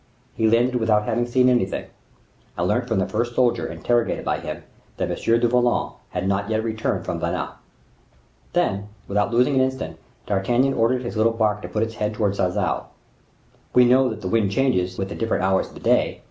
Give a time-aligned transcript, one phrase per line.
[0.33, 1.85] He landed without having seen anything;
[2.57, 4.63] and learnt from the first soldier interrogated by him,
[4.97, 5.15] that M.
[5.39, 7.51] du Vallon had not yet returned from Vannes.
[8.53, 12.39] Then, without losing an instant, D'Artagnan ordered his little bark to put its head towards
[12.39, 12.85] Sarzeau.
[13.75, 16.19] We know that the wind changes with the different hours of the day.